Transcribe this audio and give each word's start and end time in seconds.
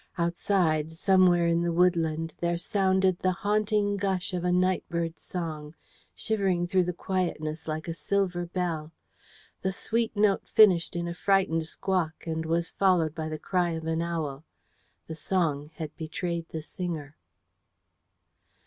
Outside, 0.17 0.93
somewhere 0.93 1.45
in 1.45 1.61
the 1.61 1.71
woodland, 1.71 2.33
there 2.39 2.57
sounded 2.57 3.19
the 3.19 3.31
haunting 3.33 3.97
gush 3.97 4.33
of 4.33 4.43
a 4.43 4.51
night 4.51 4.83
bird's 4.89 5.21
song, 5.21 5.75
shivering 6.15 6.65
through 6.65 6.85
the 6.85 6.91
quietness 6.91 7.67
like 7.67 7.87
a 7.87 7.93
silver 7.93 8.47
bell. 8.47 8.91
The 9.61 9.71
sweet 9.71 10.15
note 10.17 10.47
finished 10.47 10.95
in 10.95 11.07
a 11.07 11.13
frightened 11.13 11.67
squawk, 11.67 12.25
and 12.25 12.47
was 12.47 12.71
followed 12.71 13.13
by 13.13 13.29
the 13.29 13.37
cry 13.37 13.73
of 13.73 13.85
an 13.85 14.01
owl. 14.01 14.43
The 15.05 15.13
song 15.13 15.69
had 15.75 15.95
betrayed 15.95 16.49
the 16.49 16.63
singer. 16.63 17.15